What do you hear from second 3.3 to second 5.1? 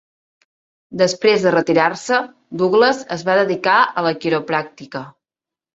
va dedicar a la quiropràctica.